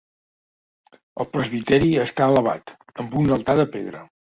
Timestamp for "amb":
3.05-3.23